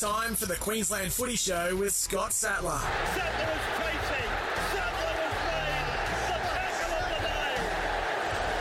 Time 0.00 0.34
for 0.34 0.46
the 0.46 0.56
Queensland 0.56 1.12
Footy 1.12 1.36
Show 1.36 1.76
with 1.76 1.92
Scott 1.92 2.32
Sattler. 2.32 2.70
Sattler 2.70 3.52
is 3.52 3.60
chasing. 3.76 4.30
Sattler 4.72 5.12
is 5.20 5.36
made. 5.44 5.84
The 6.24 6.40
tackle 6.48 7.04
of 7.04 7.04
the 7.04 7.20
day. 7.20 7.52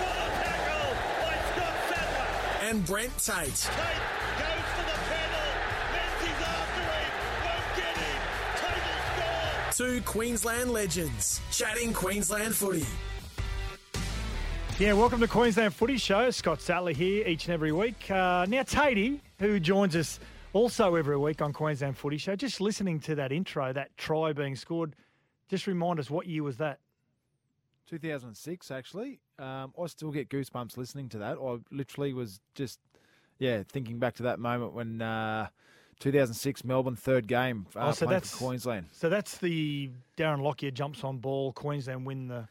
What 0.04 0.20
a 0.20 0.36
tackle 0.36 0.92
by 1.24 1.40
Scott 1.54 1.80
Sattler. 1.88 2.68
And 2.68 2.86
Brent 2.86 3.18
Tate. 3.20 3.56
Tate 3.56 4.04
goes 4.36 4.68
to 4.76 4.84
the 4.84 4.98
pedal. 5.08 5.48
Menzies 5.94 6.42
after 6.44 6.84
him. 6.92 7.16
Won't 7.46 7.72
get 7.78 7.96
him. 7.96 8.20
Tate 8.58 8.84
will 8.84 9.00
score. 9.72 9.88
Two 9.88 10.02
Queensland 10.02 10.72
legends 10.72 11.40
chatting 11.54 11.94
Queensland 11.94 12.54
footy. 12.54 12.86
Yeah, 14.78 14.92
welcome 14.92 15.22
to 15.22 15.28
Queensland 15.30 15.74
Footy 15.74 15.96
Show. 15.96 16.32
Scott 16.32 16.60
Sattler 16.60 16.92
here 16.92 17.26
each 17.26 17.46
and 17.46 17.54
every 17.54 17.72
week. 17.72 18.12
Uh, 18.12 18.46
now, 18.50 18.64
Tatey, 18.64 19.22
who 19.40 19.62
joins 19.62 19.96
us 19.96 20.20
also 20.54 20.96
every 20.96 21.18
week 21.18 21.42
on 21.42 21.54
Queensland 21.54 21.98
Footy 21.98 22.18
Show, 22.18 22.36
just 22.36 22.60
listening 22.62 23.00
to 23.02 23.16
that 23.16 23.32
intro, 23.32 23.72
that 23.74 23.96
try 23.98 24.34
being 24.34 24.56
scored, 24.56 24.96
just 25.48 25.68
remind 25.68 26.00
us 26.00 26.10
what 26.10 26.28
year 26.28 26.44
was 26.44 26.58
that? 26.58 26.80
2006, 27.88 28.72
actually. 28.72 29.20
Um, 29.40 29.74
I 29.82 29.88
still 29.88 30.12
get 30.12 30.30
goosebumps 30.30 30.78
listening 30.78 31.10
to 31.10 31.18
that. 31.20 31.38
I 31.38 31.58
literally 31.74 32.14
was 32.14 32.40
just, 32.56 32.80
yeah, 33.40 33.64
thinking 33.68 34.00
back 34.00 34.16
to 34.16 34.24
that 34.24 34.40
moment 34.40 34.74
when 34.74 35.02
uh, 35.02 35.48
2006 36.00 36.64
Melbourne 36.64 36.96
third 36.96 37.28
game 37.28 37.66
uh, 37.76 37.88
Oh, 37.90 37.92
so 37.92 38.06
that's- 38.06 38.36
Queensland. 38.36 38.88
So 38.92 39.10
that's 39.10 39.38
the 39.38 39.90
Darren 40.18 40.42
Lockyer 40.42 40.72
jumps 40.72 41.04
on 41.04 41.18
ball, 41.18 41.52
Queensland 41.54 42.06
win 42.06 42.28
the, 42.28 42.48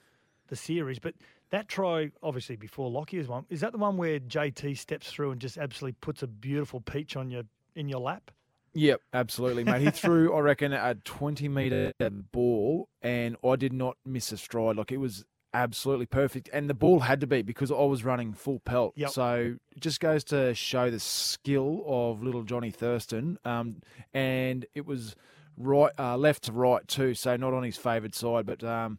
the 0.48 0.56
series. 0.56 0.98
But 0.98 1.14
that 1.50 1.68
try, 1.68 2.10
obviously 2.22 2.56
before 2.56 2.90
Lockyer's 2.90 3.28
one, 3.28 3.44
is 3.48 3.60
that 3.60 3.72
the 3.72 3.78
one 3.78 3.96
where 3.96 4.18
JT 4.18 4.76
steps 4.76 5.10
through 5.12 5.30
and 5.32 5.40
just 5.40 5.56
absolutely 5.56 5.96
puts 6.00 6.22
a 6.22 6.26
beautiful 6.26 6.80
peach 6.80 7.16
on 7.16 7.30
your 7.30 7.44
in 7.78 7.88
your 7.88 8.00
lap? 8.00 8.30
Yep, 8.74 9.00
absolutely, 9.12 9.64
mate. 9.64 9.80
He 9.82 9.90
threw, 9.90 10.34
I 10.36 10.40
reckon, 10.40 10.72
a 10.72 10.94
20 10.94 11.48
metre 11.48 11.92
ball, 12.32 12.88
and 13.02 13.36
I 13.44 13.56
did 13.56 13.72
not 13.72 13.96
miss 14.04 14.30
a 14.32 14.36
stride. 14.36 14.76
Like, 14.76 14.92
it 14.92 14.98
was 14.98 15.24
absolutely 15.54 16.06
perfect. 16.06 16.50
And 16.52 16.68
the 16.68 16.74
ball 16.74 17.00
had 17.00 17.20
to 17.22 17.26
be 17.26 17.42
because 17.42 17.70
I 17.72 17.82
was 17.82 18.04
running 18.04 18.34
full 18.34 18.60
pelt. 18.60 18.92
Yep. 18.96 19.10
So 19.10 19.56
it 19.74 19.80
just 19.80 20.00
goes 20.00 20.22
to 20.24 20.54
show 20.54 20.90
the 20.90 21.00
skill 21.00 21.82
of 21.86 22.22
little 22.22 22.42
Johnny 22.42 22.70
Thurston. 22.70 23.38
Um, 23.44 23.76
and 24.12 24.66
it 24.74 24.84
was 24.86 25.16
right, 25.56 25.90
uh, 25.98 26.16
left 26.16 26.44
to 26.44 26.52
right, 26.52 26.86
too. 26.86 27.14
So 27.14 27.36
not 27.36 27.54
on 27.54 27.62
his 27.62 27.76
favoured 27.76 28.14
side, 28.14 28.46
but. 28.46 28.62
Um, 28.64 28.98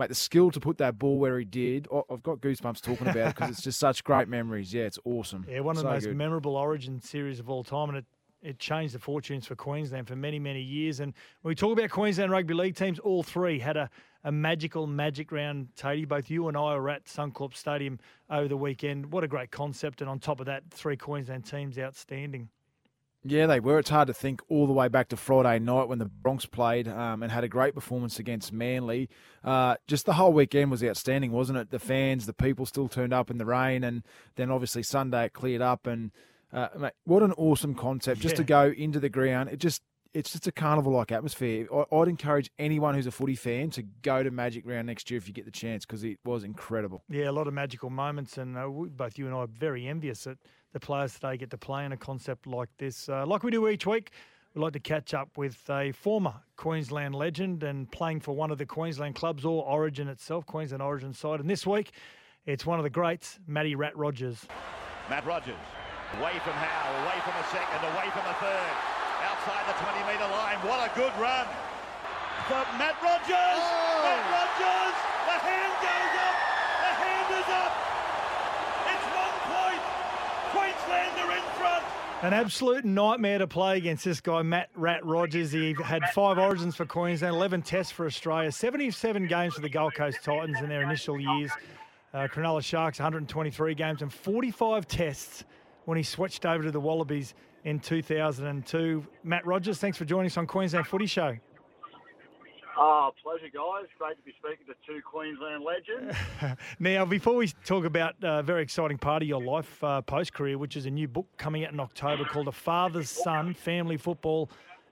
Mate, 0.00 0.10
the 0.10 0.14
skill 0.14 0.52
to 0.52 0.60
put 0.60 0.78
that 0.78 0.96
ball 0.96 1.18
where 1.18 1.36
he 1.40 1.44
did, 1.44 1.88
I- 1.92 2.02
I've 2.08 2.22
got 2.22 2.38
goosebumps 2.40 2.80
talking 2.82 3.08
about 3.08 3.30
it 3.30 3.34
because 3.34 3.50
it's 3.50 3.62
just 3.62 3.80
such 3.80 4.04
great 4.04 4.28
memories. 4.28 4.72
Yeah, 4.72 4.84
it's 4.84 5.00
awesome. 5.04 5.44
Yeah, 5.50 5.58
one 5.58 5.72
of 5.74 5.80
So 5.80 5.88
the 5.88 5.92
most 5.92 6.04
good. 6.06 6.16
memorable 6.16 6.54
Origin 6.54 7.00
series 7.00 7.40
of 7.40 7.50
all 7.50 7.64
time, 7.64 7.88
and 7.88 7.98
it 7.98 8.04
it 8.42 8.58
changed 8.58 8.94
the 8.94 8.98
fortunes 8.98 9.46
for 9.46 9.56
Queensland 9.56 10.08
for 10.08 10.16
many 10.16 10.38
many 10.38 10.60
years. 10.60 11.00
And 11.00 11.12
when 11.42 11.50
we 11.50 11.54
talk 11.54 11.72
about 11.72 11.90
Queensland 11.90 12.30
rugby 12.30 12.54
league 12.54 12.76
teams, 12.76 12.98
all 12.98 13.22
three 13.22 13.58
had 13.58 13.76
a, 13.76 13.90
a 14.24 14.32
magical 14.32 14.86
magic 14.86 15.32
round. 15.32 15.68
Tatey, 15.76 16.06
both 16.06 16.30
you 16.30 16.48
and 16.48 16.56
I 16.56 16.74
were 16.76 16.90
at 16.90 17.06
Suncorp 17.06 17.54
Stadium 17.54 17.98
over 18.30 18.48
the 18.48 18.56
weekend. 18.56 19.12
What 19.12 19.24
a 19.24 19.28
great 19.28 19.50
concept! 19.50 20.00
And 20.00 20.08
on 20.08 20.18
top 20.18 20.40
of 20.40 20.46
that, 20.46 20.64
three 20.70 20.96
Queensland 20.96 21.44
teams 21.44 21.78
outstanding. 21.78 22.48
Yeah, 23.24 23.46
they 23.46 23.58
were. 23.58 23.80
It's 23.80 23.90
hard 23.90 24.06
to 24.06 24.14
think 24.14 24.40
all 24.48 24.66
the 24.66 24.72
way 24.72 24.86
back 24.86 25.08
to 25.08 25.16
Friday 25.16 25.58
night 25.58 25.88
when 25.88 25.98
the 25.98 26.06
Bronx 26.06 26.46
played 26.46 26.86
um, 26.86 27.22
and 27.22 27.32
had 27.32 27.42
a 27.42 27.48
great 27.48 27.74
performance 27.74 28.20
against 28.20 28.52
Manly. 28.52 29.08
Uh, 29.42 29.74
just 29.88 30.06
the 30.06 30.12
whole 30.12 30.32
weekend 30.32 30.70
was 30.70 30.84
outstanding, 30.84 31.32
wasn't 31.32 31.58
it? 31.58 31.70
The 31.70 31.80
fans, 31.80 32.26
the 32.26 32.32
people 32.32 32.64
still 32.64 32.88
turned 32.88 33.12
up 33.12 33.28
in 33.28 33.38
the 33.38 33.44
rain, 33.44 33.82
and 33.82 34.04
then 34.36 34.52
obviously 34.52 34.84
Sunday 34.84 35.26
it 35.26 35.32
cleared 35.32 35.60
up. 35.60 35.86
And 35.86 36.12
uh, 36.52 36.68
mate, 36.78 36.92
what 37.04 37.22
an 37.22 37.32
awesome 37.32 37.74
concept 37.74 38.20
just 38.20 38.36
to 38.36 38.44
go 38.44 38.72
into 38.76 39.00
the 39.00 39.08
ground. 39.08 39.50
It 39.50 39.58
just 39.58 39.82
it's 40.14 40.32
just 40.32 40.46
a 40.46 40.52
carnival 40.52 40.92
like 40.92 41.12
atmosphere. 41.12 41.66
I, 41.72 41.94
I'd 41.94 42.08
encourage 42.08 42.50
anyone 42.58 42.94
who's 42.94 43.06
a 43.06 43.10
footy 43.10 43.34
fan 43.34 43.70
to 43.70 43.82
go 43.82 44.22
to 44.22 44.30
Magic 44.30 44.66
Round 44.66 44.86
next 44.86 45.10
year 45.10 45.18
if 45.18 45.28
you 45.28 45.34
get 45.34 45.44
the 45.44 45.50
chance 45.50 45.84
because 45.84 46.04
it 46.04 46.18
was 46.24 46.44
incredible. 46.44 47.02
Yeah, 47.08 47.30
a 47.30 47.32
lot 47.32 47.46
of 47.46 47.54
magical 47.54 47.90
moments, 47.90 48.38
and 48.38 48.56
uh, 48.56 48.70
we, 48.70 48.88
both 48.88 49.18
you 49.18 49.26
and 49.26 49.34
I 49.34 49.38
are 49.38 49.46
very 49.46 49.86
envious 49.86 50.24
that 50.24 50.38
the 50.72 50.80
players 50.80 51.14
today 51.14 51.36
get 51.36 51.50
to 51.50 51.58
play 51.58 51.84
in 51.84 51.92
a 51.92 51.96
concept 51.96 52.46
like 52.46 52.70
this. 52.78 53.08
Uh, 53.08 53.26
like 53.26 53.42
we 53.42 53.50
do 53.50 53.68
each 53.68 53.86
week, 53.86 54.10
we 54.54 54.62
like 54.62 54.72
to 54.72 54.80
catch 54.80 55.14
up 55.14 55.36
with 55.36 55.68
a 55.68 55.92
former 55.92 56.34
Queensland 56.56 57.14
legend 57.14 57.62
and 57.62 57.90
playing 57.90 58.20
for 58.20 58.34
one 58.34 58.50
of 58.50 58.58
the 58.58 58.66
Queensland 58.66 59.14
clubs 59.14 59.44
or 59.44 59.64
Origin 59.64 60.08
itself, 60.08 60.46
Queensland 60.46 60.82
Origin 60.82 61.12
side. 61.12 61.40
And 61.40 61.48
this 61.48 61.66
week, 61.66 61.92
it's 62.46 62.64
one 62.64 62.78
of 62.78 62.82
the 62.82 62.90
greats, 62.90 63.38
Matty 63.46 63.74
Rat 63.74 63.96
Rogers. 63.96 64.46
Matt 65.10 65.26
Rogers. 65.26 65.54
Away 66.16 66.40
from 66.40 66.56
Howe, 66.56 67.04
away 67.04 67.20
from 67.20 67.36
a 67.36 67.46
second, 67.52 67.84
away 67.92 68.08
from 68.16 68.24
a 68.24 68.36
third. 68.40 68.74
Outside 69.28 69.64
the 69.68 69.76
20 69.76 70.08
metre 70.08 70.30
line. 70.32 70.56
What 70.64 70.80
a 70.80 70.90
good 70.96 71.12
run. 71.20 71.44
For 72.48 72.64
Matt 72.80 72.96
Rogers. 73.04 73.28
Matt 73.28 74.24
Rogers. 74.32 74.96
The 75.28 75.36
hand 75.36 75.74
goes 75.84 76.14
up. 76.24 76.36
The 76.80 76.92
hand 76.96 77.28
is 77.36 77.48
up. 77.52 77.72
It's 78.88 79.06
one 79.12 79.36
point. 79.52 79.82
Queensland 80.56 81.14
are 81.20 81.36
in 81.36 81.44
front. 81.60 81.84
An 82.22 82.32
absolute 82.32 82.86
nightmare 82.86 83.38
to 83.38 83.46
play 83.46 83.76
against 83.76 84.04
this 84.04 84.20
guy, 84.22 84.40
Matt 84.42 84.70
Rat 84.74 85.04
Rogers. 85.04 85.52
He 85.52 85.76
had 85.84 86.02
five 86.14 86.38
origins 86.38 86.74
for 86.74 86.86
Queensland, 86.86 87.34
11 87.34 87.62
tests 87.62 87.92
for 87.92 88.06
Australia, 88.06 88.50
77 88.50 89.26
games 89.26 89.54
for 89.54 89.60
the 89.60 89.68
Gold 89.68 89.94
Coast 89.94 90.18
Titans 90.24 90.58
in 90.60 90.70
their 90.70 90.82
initial 90.82 91.20
years. 91.20 91.50
Uh, 92.14 92.26
Cronulla 92.32 92.64
Sharks, 92.64 92.98
123 92.98 93.74
games 93.74 94.00
and 94.00 94.10
45 94.10 94.88
tests 94.88 95.44
when 95.88 95.96
he 95.96 96.02
switched 96.02 96.44
over 96.44 96.64
to 96.64 96.70
the 96.70 96.78
Wallabies 96.78 97.32
in 97.64 97.80
2002. 97.80 99.06
Matt 99.24 99.46
Rogers, 99.46 99.78
thanks 99.78 99.96
for 99.96 100.04
joining 100.04 100.26
us 100.26 100.36
on 100.36 100.46
Queensland 100.46 100.86
Footy 100.86 101.06
Show. 101.06 101.34
Oh, 102.76 103.10
pleasure, 103.22 103.46
guys. 103.46 103.86
Great 103.98 104.18
to 104.18 104.22
be 104.22 104.34
speaking 104.38 104.66
to 104.66 104.74
two 104.86 105.00
Queensland 105.00 105.64
legends. 105.64 106.14
Now, 106.78 107.06
before 107.06 107.36
we 107.36 107.48
talk 107.64 107.86
about 107.86 108.16
a 108.22 108.42
very 108.42 108.62
exciting 108.62 108.98
part 108.98 109.22
of 109.22 109.28
your 109.28 109.42
life 109.42 109.82
uh, 109.82 110.02
post 110.02 110.34
career, 110.34 110.58
which 110.58 110.76
is 110.76 110.84
a 110.84 110.90
new 110.90 111.08
book 111.08 111.26
coming 111.38 111.64
out 111.64 111.72
in 111.72 111.80
October 111.80 112.26
called 112.26 112.48
A 112.48 112.52
Father's 112.52 113.08
Son 113.08 113.54
Family 113.54 113.96
Football 113.96 114.50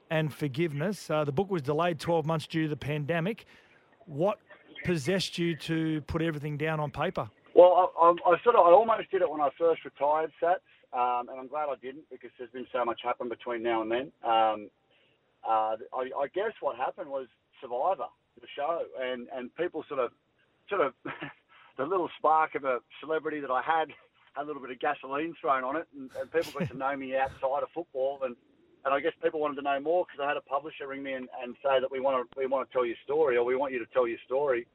and 0.09 0.33
Forgiveness. 0.33 1.11
Uh, 1.11 1.23
the 1.23 1.31
book 1.31 1.51
was 1.51 1.61
delayed 1.61 1.99
12 1.99 2.25
months 2.25 2.47
due 2.47 2.63
to 2.63 2.69
the 2.69 2.75
pandemic. 2.75 3.45
What 4.07 4.39
possessed 4.83 5.37
you 5.37 5.55
to 5.57 6.01
put 6.07 6.23
everything 6.23 6.57
down 6.57 6.79
on 6.79 6.89
paper? 6.89 7.29
well, 7.57 7.91
I, 7.99 8.05
I, 8.05 8.33
I 8.33 8.43
sort 8.43 8.55
of, 8.55 8.65
I 8.67 8.71
almost 8.71 9.09
did 9.09 9.23
it 9.23 9.29
when 9.29 9.41
I 9.41 9.49
first 9.57 9.83
retired, 9.83 10.31
Sats, 10.41 10.57
um, 10.97 11.29
and 11.29 11.39
I'm 11.39 11.47
glad 11.47 11.69
I 11.69 11.75
didn't 11.81 12.09
because 12.09 12.31
there's 12.37 12.49
been 12.49 12.65
so 12.73 12.83
much 12.83 13.01
happen 13.03 13.29
between 13.29 13.61
now 13.61 13.83
and 13.83 13.91
then. 13.91 14.11
Um, 14.23 14.69
uh, 15.47 15.77
I, 15.93 16.09
I 16.17 16.27
guess 16.33 16.53
what 16.59 16.75
happened 16.75 17.09
was 17.09 17.27
Survivor, 17.61 18.09
the 18.41 18.47
show, 18.55 18.81
and 18.99 19.27
and 19.33 19.55
people 19.55 19.85
sort 19.87 19.99
of, 19.99 20.11
sort 20.69 20.81
of, 20.81 20.93
the 21.77 21.85
little 21.85 22.09
spark 22.17 22.55
of 22.55 22.63
a 22.63 22.79
celebrity 22.99 23.39
that 23.41 23.51
I 23.51 23.61
had 23.61 23.89
had 24.33 24.43
a 24.43 24.45
little 24.45 24.61
bit 24.61 24.71
of 24.71 24.79
gasoline 24.79 25.35
thrown 25.39 25.63
on 25.63 25.75
it, 25.75 25.87
and, 25.95 26.09
and 26.19 26.31
people 26.31 26.59
got 26.59 26.69
to 26.69 26.77
know 26.77 26.95
me 26.95 27.15
outside 27.15 27.61
of 27.61 27.69
football, 27.73 28.19
and 28.23 28.35
and 28.85 28.93
I 28.93 28.99
guess 28.99 29.13
people 29.21 29.39
wanted 29.39 29.55
to 29.55 29.63
know 29.63 29.79
more 29.79 30.05
because 30.05 30.23
I 30.23 30.27
had 30.27 30.37
a 30.37 30.41
publisher 30.41 30.87
ring 30.87 31.03
me 31.03 31.13
and, 31.13 31.27
and 31.43 31.55
say 31.63 31.79
that 31.79 31.91
we 31.91 31.99
want 31.99 32.31
to 32.31 32.39
we 32.39 32.47
want 32.47 32.67
to 32.67 32.73
tell 32.73 32.85
your 32.85 32.95
story 33.03 33.37
or 33.37 33.43
we 33.43 33.55
want 33.55 33.71
you 33.71 33.79
to 33.79 33.91
tell 33.93 34.07
your 34.07 34.19
story, 34.25 34.65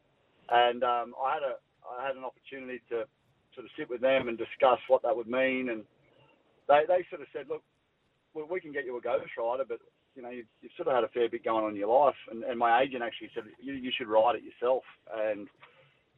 and 0.50 0.84
um, 0.84 1.14
I 1.20 1.34
had 1.34 1.42
a 1.42 1.54
I 1.98 2.06
had 2.06 2.14
an 2.14 2.22
opportunity 2.22 2.80
to 2.90 3.06
sort 3.54 3.66
of 3.66 3.70
sit 3.76 3.90
with 3.90 4.00
them 4.00 4.28
and 4.28 4.38
discuss 4.38 4.78
what 4.86 5.02
that 5.02 5.16
would 5.16 5.28
mean, 5.28 5.68
and 5.70 5.82
they 6.68 6.82
they 6.86 7.06
sort 7.10 7.22
of 7.22 7.28
said, 7.32 7.46
look, 7.48 7.62
well, 8.34 8.46
we 8.50 8.60
can 8.60 8.72
get 8.72 8.84
you 8.84 8.96
a 8.96 9.00
ghost 9.00 9.24
ghostwriter, 9.38 9.66
but 9.68 9.78
you 10.14 10.22
know 10.22 10.30
you've, 10.30 10.46
you've 10.60 10.72
sort 10.76 10.88
of 10.88 10.94
had 10.94 11.04
a 11.04 11.08
fair 11.08 11.28
bit 11.28 11.44
going 11.44 11.64
on 11.64 11.70
in 11.70 11.76
your 11.76 11.92
life, 11.92 12.16
and, 12.30 12.44
and 12.44 12.58
my 12.58 12.82
agent 12.82 13.02
actually 13.02 13.30
said 13.34 13.44
you, 13.60 13.74
you 13.74 13.90
should 13.96 14.08
write 14.08 14.36
it 14.36 14.42
yourself, 14.42 14.82
and 15.14 15.48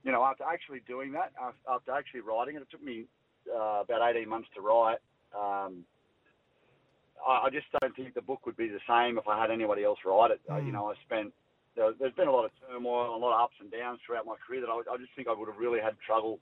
you 0.02 0.12
know 0.12 0.22
after 0.22 0.44
actually 0.44 0.80
doing 0.86 1.12
that, 1.12 1.32
after 1.68 1.92
actually 1.92 2.20
writing 2.20 2.56
it, 2.56 2.62
it 2.62 2.70
took 2.70 2.82
me 2.82 3.04
uh, 3.50 3.82
about 3.82 4.14
18 4.16 4.28
months 4.28 4.48
to 4.54 4.60
write. 4.60 4.98
Um, 5.34 5.84
I, 7.26 7.46
I 7.46 7.50
just 7.50 7.66
don't 7.80 7.94
think 7.96 8.14
the 8.14 8.22
book 8.22 8.46
would 8.46 8.56
be 8.56 8.68
the 8.68 8.82
same 8.88 9.18
if 9.18 9.26
I 9.28 9.40
had 9.40 9.50
anybody 9.50 9.84
else 9.84 9.98
write 10.04 10.30
it. 10.30 10.40
Uh, 10.50 10.58
you 10.58 10.72
know, 10.72 10.90
I 10.90 10.94
spent 11.06 11.32
there, 11.76 11.92
there's 11.98 12.14
been 12.14 12.28
a 12.28 12.32
lot 12.32 12.44
of 12.44 12.50
turmoil, 12.68 13.14
a 13.14 13.18
lot 13.18 13.34
of 13.34 13.40
ups 13.42 13.56
and 13.60 13.70
downs 13.70 14.00
throughout 14.06 14.26
my 14.26 14.34
career 14.46 14.60
that 14.60 14.70
I, 14.70 14.78
I 14.92 14.96
just 14.98 15.10
think 15.16 15.28
I 15.28 15.34
would 15.34 15.48
have 15.48 15.58
really 15.58 15.80
had 15.80 15.94
trouble 16.06 16.38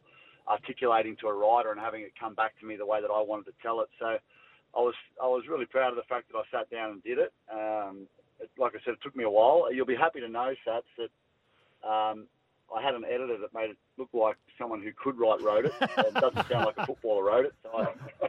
articulating 0.48 1.16
to 1.16 1.28
a 1.28 1.32
writer 1.32 1.70
and 1.70 1.80
having 1.80 2.02
it 2.02 2.12
come 2.18 2.34
back 2.34 2.58
to 2.60 2.66
me 2.66 2.76
the 2.76 2.86
way 2.86 3.00
that 3.00 3.10
I 3.10 3.22
wanted 3.22 3.46
to 3.46 3.52
tell 3.62 3.80
it. 3.80 3.88
So 3.98 4.06
I 4.06 4.80
was 4.80 4.94
I 5.22 5.26
was 5.26 5.44
really 5.48 5.66
proud 5.66 5.90
of 5.90 5.96
the 5.96 6.08
fact 6.08 6.30
that 6.32 6.38
I 6.38 6.42
sat 6.50 6.70
down 6.70 6.90
and 6.92 7.02
did 7.02 7.18
it. 7.18 7.32
Um, 7.52 8.06
it 8.40 8.50
like 8.58 8.72
I 8.74 8.78
said, 8.84 8.94
it 8.94 9.02
took 9.02 9.16
me 9.16 9.24
a 9.24 9.30
while. 9.30 9.72
You'll 9.72 9.86
be 9.86 9.96
happy 9.96 10.20
to 10.20 10.28
know, 10.28 10.54
Sats, 10.66 10.82
that 10.98 11.88
um, 11.88 12.26
I 12.74 12.82
had 12.82 12.94
an 12.94 13.04
editor 13.04 13.38
that 13.38 13.54
made 13.54 13.70
it 13.70 13.76
look 13.98 14.08
like 14.12 14.36
someone 14.58 14.82
who 14.82 14.92
could 14.92 15.18
write 15.18 15.42
wrote 15.42 15.66
it. 15.66 15.72
it 15.80 16.14
doesn't 16.14 16.48
sound 16.48 16.66
like 16.66 16.78
a 16.78 16.86
footballer 16.86 17.24
wrote 17.24 17.46
it. 17.46 17.54
So 17.62 17.70
I, 17.78 18.28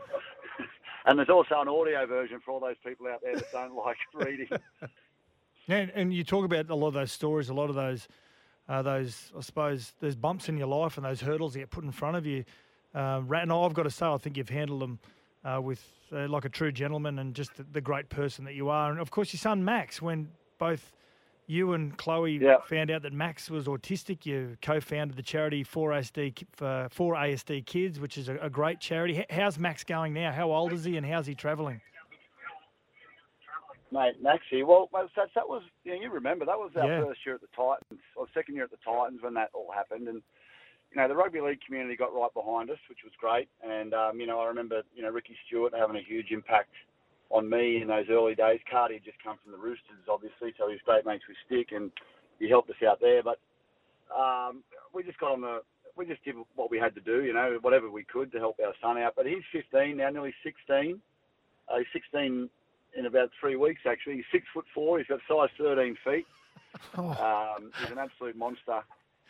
and 1.06 1.18
there's 1.18 1.30
also 1.30 1.62
an 1.62 1.68
audio 1.68 2.06
version 2.06 2.40
for 2.44 2.52
all 2.52 2.60
those 2.60 2.76
people 2.86 3.08
out 3.08 3.22
there 3.24 3.36
that 3.36 3.52
don't 3.52 3.76
like 3.76 3.98
reading. 4.14 4.50
And, 5.70 5.94
and 5.96 6.14
you 6.14 6.26
talk 6.26 6.44
about 6.44 6.70
a 6.70 6.76
lot 6.76 6.90
of 6.90 6.94
those 6.94 7.14
stories, 7.14 7.48
a 7.48 7.54
lot 7.54 7.70
of 7.70 7.76
those, 7.76 8.10
uh, 8.70 8.82
those 8.82 9.32
I 9.38 9.42
suppose, 9.42 9.94
there's 10.00 10.16
bumps 10.16 10.50
in 10.50 10.58
your 10.58 10.68
life 10.68 10.98
and 10.98 11.06
those 11.06 11.22
hurdles 11.22 11.54
that 11.54 11.60
get 11.60 11.70
put 11.72 11.84
in 11.84 11.92
front 11.92 12.18
of 12.18 12.26
you. 12.26 12.44
Uh, 12.96 13.22
I've 13.30 13.74
got 13.74 13.84
to 13.84 13.90
say, 13.90 14.06
I 14.06 14.18
think 14.18 14.38
you've 14.38 14.50
handled 14.50 14.82
them 14.82 15.00
uh, 15.44 15.60
with 15.62 15.84
uh, 16.12 16.28
like 16.28 16.46
a 16.46 16.50
true 16.50 16.72
gentleman 16.72 17.20
and 17.20 17.34
just 17.34 17.56
the, 17.56 17.64
the 17.64 17.82
great 17.82 18.10
person 18.10 18.46
that 18.46 18.54
you 18.54 18.70
are. 18.70 18.92
And 18.92 19.00
of 19.00 19.12
course, 19.12 19.34
your 19.34 19.40
son 19.40 19.66
Max, 19.66 20.02
when 20.02 20.30
both 20.60 20.92
you 21.48 21.74
and 21.74 21.98
Chloe 21.98 22.38
Yeah. 22.38 22.58
found 22.66 22.90
out 22.92 23.02
that 23.02 23.12
Max 23.12 23.50
was 23.50 23.66
autistic, 23.66 24.26
you 24.26 24.56
co-founded 24.62 25.18
the 25.18 25.24
charity 25.24 25.64
4ASD 25.64 26.46
for 26.54 26.88
4ASD 26.96 27.66
Kids, 27.66 28.00
which 28.00 28.18
is 28.18 28.30
a, 28.30 28.38
a 28.38 28.50
great 28.50 28.80
charity. 28.80 29.18
H- 29.18 29.26
How's 29.30 29.60
Max 29.60 29.84
going 29.84 30.14
now? 30.14 30.32
How 30.32 30.52
old 30.52 30.72
is 30.72 30.86
he, 30.86 30.96
and 30.96 31.06
how's 31.06 31.26
he 31.26 31.36
travelling? 31.36 31.82
Mate, 33.94 34.22
Maxie, 34.22 34.64
well, 34.64 34.90
that, 34.92 35.30
that 35.36 35.48
was, 35.48 35.62
you, 35.84 35.94
know, 35.94 36.02
you 36.02 36.10
remember, 36.10 36.46
that 36.46 36.58
was 36.58 36.72
our 36.76 36.88
Yeah. 36.88 37.06
first 37.06 37.24
year 37.26 37.36
at 37.36 37.42
the 37.42 37.54
Titans, 37.56 38.02
or 38.16 38.26
second 38.34 38.56
year 38.56 38.64
at 38.64 38.72
the 38.72 38.82
Titans 38.84 39.22
when 39.22 39.36
that 39.36 39.52
all 39.54 39.72
happened. 39.72 40.08
And, 40.08 40.24
you 40.90 40.98
know, 40.98 41.08
the 41.08 41.16
rugby 41.16 41.42
league 41.42 41.62
community 41.62 41.96
got 41.96 42.14
right 42.14 42.34
behind 42.34 42.72
us, 42.72 42.80
which 42.90 43.04
was 43.04 43.14
great. 43.20 43.48
And, 43.64 43.94
um, 43.94 44.20
you 44.20 44.26
know, 44.26 44.40
I 44.40 44.48
remember, 44.48 44.82
you 44.96 45.04
know, 45.04 45.12
Ricky 45.12 45.38
Stuart 45.46 45.74
having 45.78 45.96
a 45.96 46.02
huge 46.02 46.32
impact 46.32 46.74
on 47.30 47.48
me 47.48 47.82
in 47.82 47.88
those 47.88 48.10
early 48.10 48.34
days. 48.34 48.60
Carty 48.70 48.96
had 48.96 49.04
just 49.04 49.22
come 49.24 49.38
from 49.44 49.52
the 49.52 49.58
Roosters, 49.58 50.10
obviously, 50.10 50.54
so 50.58 50.68
he 50.68 50.74
was 50.74 50.82
great 50.86 51.06
mates 51.06 51.24
with 51.28 51.38
Stick, 51.46 51.72
and 51.72 51.92
he 52.40 52.50
helped 52.50 52.72
us 52.72 52.82
out 52.88 53.00
there. 53.00 53.22
But 53.22 53.40
um, 54.14 54.64
we 54.94 55.04
just 55.04 55.20
got 55.20 55.32
on 55.34 55.42
the, 55.42 55.62
we 55.96 56.06
just 56.08 56.24
did 56.24 56.36
what 56.56 56.72
we 56.72 56.80
had 56.80 56.96
to 56.96 57.02
do, 57.02 57.24
you 57.24 57.34
know, 57.34 57.60
whatever 57.62 57.90
we 57.92 58.04
could 58.04 58.32
to 58.32 58.40
help 58.40 58.58
our 58.60 58.74
son 58.82 58.98
out. 58.98 59.14
But 59.16 59.28
he's 59.28 59.44
15 59.52 59.98
now, 59.98 60.10
nearly 60.10 60.34
16. 60.44 61.00
Uh, 61.70 61.78
he's 61.78 61.88
16 61.94 62.50
in 62.98 63.06
about 63.06 63.32
three 63.40 63.56
weeks, 63.56 63.82
actually. 63.88 64.16
He's 64.18 64.26
six 64.32 64.46
foot 64.54 64.66
four. 64.74 64.98
He's 64.98 65.08
got 65.08 65.20
size 65.28 65.50
13 65.58 65.98
feet. 66.04 66.26
Um, 66.98 67.72
he's 67.80 67.92
an 67.92 68.00
absolute 68.00 68.36
monster. 68.36 68.82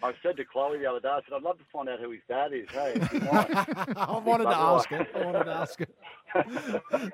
I 0.01 0.13
said 0.23 0.37
to 0.37 0.45
Chloe 0.45 0.79
the 0.79 0.85
other 0.85 0.99
day, 0.99 1.07
I 1.09 1.19
said, 1.25 1.33
I'd 1.35 1.43
love 1.43 1.57
to 1.59 1.63
find 1.71 1.87
out 1.87 1.99
who 1.99 2.11
his 2.11 2.21
dad 2.27 2.51
is. 2.53 2.67
Hey, 2.69 2.93
if 2.95 3.13
you 3.13 3.19
mind. 3.31 3.53
I 3.97 4.17
wanted 4.17 4.45
to 4.45 4.55
ask 4.55 4.89
her. 4.89 5.07
I 5.15 5.25
wanted 5.25 5.43
to 5.45 5.51
ask 5.51 5.79
her. 5.79 5.87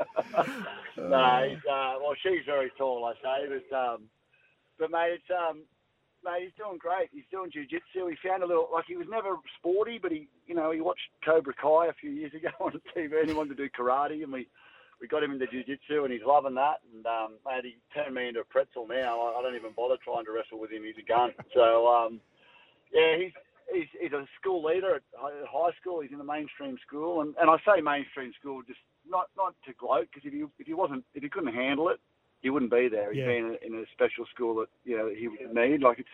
no, 0.98 1.50
he's, 1.50 1.57
uh, 1.69 1.94
well, 2.01 2.16
she's 2.24 2.46
very 2.46 2.72
tall, 2.78 3.06
I 3.06 3.13
say, 3.22 3.62
but 3.69 3.75
um, 3.78 4.04
but 4.80 4.90
mate, 4.92 5.19
it's 5.19 5.30
um, 5.30 5.63
mate, 6.24 6.44
he's 6.44 6.54
doing 6.57 6.78
great. 6.80 7.10
He's 7.12 7.25
doing 7.31 7.52
jiu-jitsu. 7.52 8.07
He 8.07 8.28
found 8.28 8.42
a 8.44 8.48
little 8.48 8.69
like 8.74 8.86
he 8.88 8.95
was 8.98 9.07
never 9.10 9.36
sporty, 9.60 10.00
but 10.02 10.12
he, 10.12 10.28
you 10.48 10.56
know, 10.56 10.72
he 10.72 10.81
watched 10.81 11.10
Cobra 11.24 11.54
Kai 11.54 11.88
a 11.88 11.94
few 11.94 12.12
years 12.12 12.34
ago 12.34 12.50
on 12.60 12.80
TV, 12.95 13.19
and 13.19 13.30
he 13.30 13.36
wanted 13.36 13.56
to 13.57 13.63
do 13.63 13.69
karate, 13.69 14.24
and 14.24 14.34
we 14.34 14.48
we 15.01 15.07
got 15.07 15.24
him 15.24 15.31
into 15.31 15.48
jiu-jitsu, 15.48 16.04
and 16.04 16.12
he's 16.13 16.24
loving 16.25 16.56
that. 16.56 16.81
And 16.94 17.06
um, 17.06 17.31
mate, 17.46 17.63
he 17.66 17.78
turned 17.94 18.16
me 18.16 18.28
into 18.28 18.42
a 18.42 18.44
pretzel 18.44 18.88
now. 18.88 19.19
I, 19.22 19.40
I 19.40 19.42
don't 19.42 19.56
even 19.56 19.72
bother 19.75 19.96
trying 20.04 20.25
to 20.25 20.31
wrestle 20.31 20.60
with 20.60 20.72
him. 20.72 20.84
He's 20.84 21.01
a 21.01 21.07
gun. 21.07 21.31
So 21.54 21.88
um, 21.88 22.19
yeah, 22.94 23.18
he's. 23.18 23.31
He's, 23.72 23.86
he's 24.01 24.13
a 24.13 24.25
school 24.42 24.66
leader 24.66 24.96
at 24.96 25.04
high 25.13 25.69
school. 25.80 26.01
He's 26.01 26.10
in 26.12 26.19
a 26.19 26.24
mainstream 26.24 26.75
school, 26.88 27.22
and, 27.22 27.36
and 27.40 27.51
I 27.51 27.57
say 27.57 27.81
mainstream 27.81 28.34
school 28.40 28.63
just 28.66 28.80
not 29.07 29.28
not 29.38 29.54
to 29.68 29.74
gloat 29.74 30.07
because 30.12 30.25
if 30.25 30.34
he 30.34 30.44
if 30.57 30.66
he 30.66 30.74
wasn't 30.74 31.06
if 31.13 31.22
he 31.22 31.30
couldn't 31.30 31.54
handle 31.54 31.90
it, 31.90 32.00
he 32.42 32.50
wouldn't 32.50 32.72
be 32.72 32.88
there. 32.90 33.13
He'd 33.13 33.19
Yeah. 33.19 33.28
be 33.28 33.38
in 33.38 33.45
a, 33.45 33.66
in 33.68 33.74
a 33.75 33.86
special 33.94 34.25
school 34.34 34.56
that 34.56 34.69
you 34.86 34.98
know 34.98 35.07
he 35.16 35.28
would 35.28 35.54
need. 35.54 35.84
Like 35.84 36.00
it's 36.00 36.10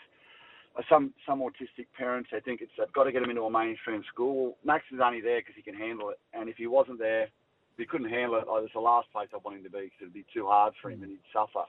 uh, 0.78 0.82
some 0.90 1.14
some 1.26 1.40
autistic 1.40 1.88
parents, 1.98 2.28
they 2.30 2.42
think 2.42 2.60
it's 2.60 2.74
they've 2.78 2.92
got 2.92 3.06
to 3.06 3.14
get 3.14 3.24
him 3.24 3.30
into 3.30 3.44
a 3.44 3.50
mainstream 3.50 4.04
school. 4.12 4.36
Well, 4.36 4.58
Max 4.66 4.84
is 4.94 5.00
only 5.02 5.22
there 5.22 5.40
because 5.40 5.56
he 5.56 5.62
can 5.62 5.76
handle 5.76 6.10
it, 6.10 6.20
and 6.34 6.50
if 6.50 6.58
he 6.58 6.68
wasn't 6.68 7.00
there, 7.00 7.30
he 7.78 7.86
couldn't 7.86 8.10
handle 8.10 8.38
it, 8.38 8.46
oh, 8.48 8.64
it's 8.64 8.74
the 8.74 8.80
last 8.80 9.12
place 9.12 9.28
I 9.34 9.38
want 9.44 9.58
him 9.58 9.64
to 9.64 9.70
be 9.70 9.92
because 9.92 10.02
it'd 10.02 10.14
be 10.14 10.26
too 10.34 10.46
hard 10.48 10.74
for 10.82 10.92
him 10.92 11.04
and 11.04 11.12
he'd 11.12 11.32
suffer. 11.34 11.66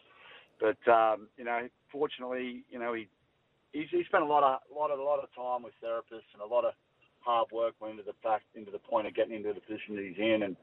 But 0.60 0.80
um, 0.90 1.28
you 1.36 1.44
know, 1.44 1.68
fortunately, 1.92 2.64
you 2.70 2.78
know 2.78 2.94
he 2.94 3.08
he's, 3.72 3.88
he 3.90 4.04
spent 4.04 4.24
a 4.24 4.26
lot 4.26 4.42
of 4.42 4.60
lot 4.74 4.90
of 4.90 4.98
a 4.98 5.02
lot 5.02 5.22
of 5.22 5.28
time 5.34 5.62
with 5.62 5.74
therapists 5.82 6.32
and 6.32 6.42
a 6.42 6.46
lot 6.46 6.64
of 6.64 6.72
hard 7.20 7.48
work 7.52 7.74
went 7.80 7.98
into 7.98 8.04
the 8.04 8.16
fact 8.22 8.44
into 8.54 8.70
the 8.70 8.78
point 8.78 9.06
of 9.06 9.14
getting 9.14 9.34
into 9.34 9.52
the 9.52 9.60
position 9.60 9.96
that 9.96 10.04
he's 10.04 10.18
in. 10.18 10.44
And 10.44 10.56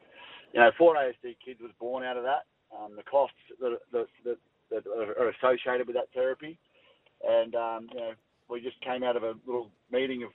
you 0.53 0.59
know, 0.59 0.71
4ASD 0.79 1.35
Kids 1.43 1.59
was 1.61 1.71
born 1.79 2.03
out 2.03 2.17
of 2.17 2.23
that. 2.23 2.45
Um, 2.73 2.95
the 2.95 3.03
costs 3.03 3.35
that, 3.59 3.77
that, 3.91 4.07
that, 4.25 4.37
that 4.71 4.83
are 4.87 5.29
associated 5.29 5.85
with 5.85 5.95
that 5.95 6.09
therapy, 6.13 6.57
and 7.27 7.53
um, 7.53 7.87
you 7.93 7.99
know, 7.99 8.11
we 8.49 8.61
just 8.61 8.79
came 8.81 9.03
out 9.03 9.15
of 9.15 9.23
a 9.23 9.33
little 9.45 9.69
meeting 9.91 10.23
of 10.23 10.29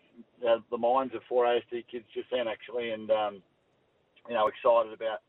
uh, 0.46 0.60
the 0.70 0.78
minds 0.78 1.14
of 1.14 1.22
4ASD 1.30 1.84
Kids 1.90 2.04
just 2.14 2.28
then 2.30 2.46
actually, 2.46 2.90
and 2.90 3.10
um, 3.10 3.42
you 4.28 4.34
know, 4.34 4.46
excited 4.48 4.92
about 4.92 5.20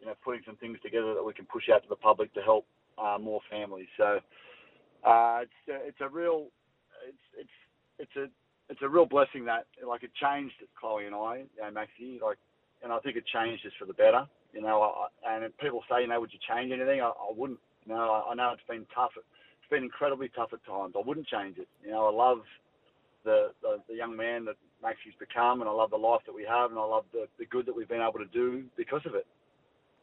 you 0.00 0.06
know 0.06 0.14
putting 0.24 0.42
some 0.46 0.56
things 0.56 0.78
together 0.82 1.14
that 1.14 1.22
we 1.22 1.32
can 1.32 1.46
push 1.46 1.68
out 1.72 1.82
to 1.82 1.88
the 1.88 1.96
public 1.96 2.32
to 2.34 2.42
help 2.42 2.66
uh, 2.98 3.18
more 3.20 3.40
families. 3.50 3.88
So 3.96 4.20
uh, 5.04 5.40
it's 5.42 5.60
uh, 5.68 5.84
it's 5.84 6.00
a 6.00 6.08
real 6.08 6.48
it's 7.06 7.24
it's 7.38 7.56
it's 7.98 8.16
a 8.16 8.26
it's 8.68 8.82
a 8.82 8.88
real 8.88 9.06
blessing 9.06 9.44
that 9.44 9.66
like 9.86 10.02
it 10.02 10.10
changed 10.20 10.54
Chloe 10.78 11.06
and 11.06 11.14
I, 11.14 11.44
you 11.54 11.62
know, 11.62 11.70
Maxie, 11.70 12.18
like, 12.22 12.38
and 12.82 12.92
I 12.92 12.98
think 12.98 13.16
it 13.16 13.24
changed 13.26 13.64
us 13.66 13.72
for 13.78 13.86
the 13.86 13.94
better. 13.94 14.26
You 14.52 14.62
know, 14.62 14.82
I, 14.82 15.36
and 15.36 15.56
people 15.58 15.82
say, 15.90 16.02
you 16.02 16.08
know, 16.08 16.20
would 16.20 16.32
you 16.32 16.40
change 16.48 16.72
anything? 16.72 17.00
I, 17.00 17.08
I 17.08 17.30
wouldn't. 17.34 17.60
You 17.86 17.94
know, 17.94 18.10
I, 18.10 18.32
I 18.32 18.34
know 18.34 18.50
it's 18.52 18.66
been 18.68 18.86
tough. 18.94 19.12
It's 19.16 19.70
been 19.70 19.84
incredibly 19.84 20.30
tough 20.34 20.50
at 20.52 20.64
times. 20.64 20.94
I 20.96 21.06
wouldn't 21.06 21.26
change 21.26 21.58
it. 21.58 21.68
You 21.84 21.90
know, 21.90 22.06
I 22.06 22.12
love 22.12 22.38
the 23.24 23.52
the, 23.62 23.78
the 23.88 23.94
young 23.94 24.16
man 24.16 24.44
that 24.46 24.56
Maxie's 24.82 25.14
become, 25.18 25.60
and 25.60 25.68
I 25.68 25.72
love 25.72 25.90
the 25.90 25.96
life 25.96 26.20
that 26.26 26.34
we 26.34 26.44
have, 26.44 26.70
and 26.70 26.78
I 26.78 26.84
love 26.84 27.04
the, 27.12 27.26
the 27.38 27.46
good 27.46 27.66
that 27.66 27.74
we've 27.74 27.88
been 27.88 28.00
able 28.00 28.18
to 28.18 28.26
do 28.26 28.64
because 28.76 29.02
of 29.06 29.14
it. 29.14 29.26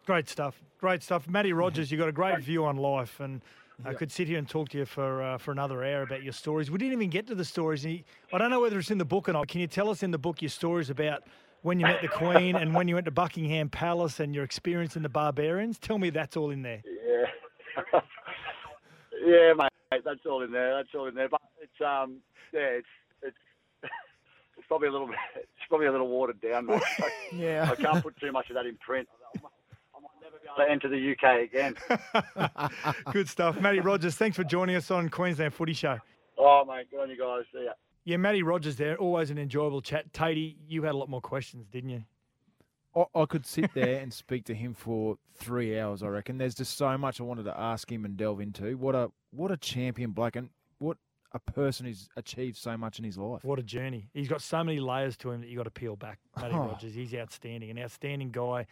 Great 0.06 0.28
stuff. 0.28 0.62
Great 0.80 1.02
stuff. 1.04 1.28
Matty 1.30 1.54
Rogers, 1.62 1.92
you've 1.92 2.00
got 2.00 2.10
a 2.10 2.14
great 2.14 2.40
view 2.40 2.66
on 2.66 2.78
life, 2.78 3.20
and 3.20 3.42
I 3.86 3.94
could 3.94 4.12
sit 4.12 4.28
here 4.28 4.38
and 4.38 4.48
talk 4.48 4.70
to 4.70 4.78
you 4.78 4.86
for 4.86 5.22
uh, 5.24 5.38
for 5.38 5.52
another 5.52 5.84
hour 5.84 6.04
about 6.04 6.24
your 6.24 6.34
stories. 6.34 6.70
We 6.70 6.78
didn't 6.78 6.94
even 6.94 7.10
get 7.10 7.28
to 7.28 7.36
the 7.36 7.46
stories. 7.46 7.86
And 7.86 7.96
you- 7.96 8.04
I 8.32 8.38
don't 8.38 8.50
know 8.50 8.60
whether 8.62 8.78
it's 8.80 8.92
in 8.92 8.98
the 8.98 9.06
book 9.06 9.30
or 9.30 9.34
not. 9.34 9.48
Can 9.48 9.62
you 9.62 9.68
tell 9.68 9.90
us 9.90 10.04
in 10.04 10.12
the 10.12 10.18
book 10.18 10.42
your 10.42 10.50
stories 10.50 10.90
about 10.90 11.24
when 11.64 11.80
you 11.80 11.86
met 11.86 12.02
the 12.02 12.08
Queen 12.08 12.56
and 12.56 12.74
when 12.76 12.88
you 12.88 12.96
went 12.96 13.06
to 13.06 13.12
Buckingham 13.12 13.70
Palace 13.70 14.20
and 14.20 14.36
your 14.36 14.44
experience 14.44 14.96
in 14.96 15.04
the 15.04 15.10
Barbarians? 15.10 15.80
Tell 15.80 15.98
me 15.98 16.10
that's 16.10 16.36
all 16.38 16.52
in 16.52 16.62
there. 16.62 16.82
Yeah. 16.86 18.02
yeah, 19.26 19.54
mate. 19.54 19.70
That's 20.04 20.26
all 20.26 20.42
in 20.44 20.52
there. 20.52 20.76
That's 20.76 20.90
all 20.96 21.08
in 21.08 21.16
there. 21.16 21.30
But 21.30 21.42
it's 21.62 21.82
um, 21.82 22.18
yeah, 22.54 22.60
it's 22.62 22.88
it's 23.22 23.38
it's 24.64 24.68
probably 24.70 24.88
a 24.88 24.92
little 24.92 25.08
bit. 25.14 25.18
It's 25.36 25.68
probably 25.68 25.88
a 25.88 25.92
little 25.92 26.08
watered 26.08 26.40
down, 26.42 26.66
mate. 26.68 26.82
I, 27.00 27.10
Yeah. 27.36 27.70
I 27.72 27.76
can't 27.76 28.02
put 28.04 28.18
too 28.20 28.32
much 28.32 28.50
of 28.50 28.56
that 28.56 28.66
in 28.66 28.78
print. 28.78 29.08
I 29.36 29.40
might, 29.42 29.50
I 29.96 30.00
might 30.00 30.22
never 30.22 30.38
be 30.42 30.48
able 30.48 30.66
to 30.66 30.72
enter 30.72 30.90
the 30.90 31.12
UK 31.12 31.42
again. 31.42 31.76
Good 33.14 33.28
stuff. 33.30 33.60
Matty 33.60 33.80
Rogers, 33.80 34.16
thanks 34.16 34.38
for 34.38 34.44
joining 34.44 34.76
us 34.76 34.90
on 34.92 35.10
Queensland 35.10 35.54
Footy 35.54 35.74
Show. 35.74 36.00
Oh, 36.38 36.66
mate, 36.68 36.88
good 36.90 37.00
on 37.02 37.10
you 37.10 37.18
guys. 37.18 37.44
See 37.54 37.64
ya. 37.66 37.74
Yeah, 38.06 38.18
Matty 38.18 38.42
Rogers 38.44 38.76
there. 38.76 38.98
Always 38.98 39.30
an 39.30 39.38
enjoyable 39.38 39.82
chat. 39.82 40.12
Tatey, 40.14 40.56
you 40.68 40.84
had 40.84 40.94
a 40.94 40.98
lot 40.98 41.10
more 41.10 41.22
questions, 41.22 41.68
didn't 41.68 41.90
you? 41.92 42.04
I, 42.96 43.04
I 43.16 43.26
could 43.26 43.46
sit 43.46 43.74
there 43.74 44.00
and 44.02 44.12
speak 44.12 44.44
to 44.46 44.54
him 44.56 44.74
for 44.74 45.18
three 45.36 45.80
hours. 45.80 46.02
I 46.04 46.08
reckon. 46.08 46.38
There's 46.38 46.56
just 46.56 46.76
so 46.78 46.98
much 46.98 47.20
I 47.22 47.24
wanted 47.24 47.44
to 47.44 47.58
ask 47.58 47.92
him 47.92 48.04
and 48.04 48.18
delve 48.18 48.42
into. 48.42 48.76
What 48.78 48.96
a 48.96 49.12
what 49.32 49.52
a 49.52 49.58
champion, 49.58 50.12
Black, 50.12 50.36
and 50.36 50.50
what 50.80 50.98
a 51.34 51.40
person 51.40 51.86
who's 51.86 52.10
achieved 52.16 52.58
so 52.58 52.78
much 52.78 53.00
in 53.00 53.06
his 53.06 53.18
life. 53.18 53.44
What 53.44 53.58
a 53.60 53.64
journey. 53.64 54.10
He's 54.14 54.28
got 54.28 54.42
so 54.42 54.64
many 54.64 54.80
layers 54.80 55.18
to 55.18 55.32
him 55.32 55.42
that 55.42 55.48
you 55.50 55.58
got 55.58 55.64
to 55.64 55.72
peel 55.72 55.96
back. 55.96 56.20
Matty 56.40 56.54
Oh. 56.56 56.60
Rogers, 56.68 56.94
he's 56.94 57.14
outstanding, 57.14 57.70
an 57.72 57.80
outstanding 57.80 58.30
guy. 58.32 58.68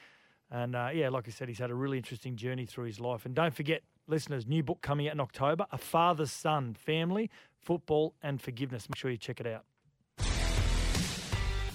And 0.51 0.75
uh, 0.75 0.89
yeah, 0.93 1.09
like 1.09 1.27
I 1.27 1.31
said, 1.31 1.47
he's 1.47 1.59
had 1.59 1.71
a 1.71 1.75
really 1.75 1.97
interesting 1.97 2.35
journey 2.35 2.65
through 2.65 2.85
his 2.85 2.99
life. 2.99 3.25
And 3.25 3.33
don't 3.33 3.53
forget, 3.55 3.81
listeners, 4.07 4.45
new 4.45 4.61
book 4.63 4.81
coming 4.81 5.07
out 5.07 5.13
in 5.13 5.19
October 5.19 5.65
A 5.71 5.77
Father's 5.77 6.31
Son 6.31 6.73
Family, 6.75 7.29
Football 7.61 8.13
and 8.21 8.41
Forgiveness. 8.41 8.87
Make 8.89 8.97
sure 8.97 9.09
you 9.11 9.17
check 9.17 9.39
it 9.39 9.47
out. 9.47 9.63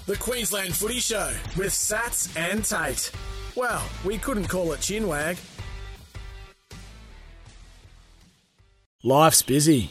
The 0.07 0.16
Queensland 0.16 0.76
Footy 0.76 1.00
Show 1.00 1.33
with 1.57 1.73
Sats 1.73 2.37
and 2.38 2.64
Tate. 2.64 3.11
Well, 3.57 3.83
we 4.05 4.19
couldn't 4.19 4.47
call 4.47 4.73
it 4.73 4.78
chinwag. 4.81 5.37
Life's 9.02 9.43
busy. 9.43 9.90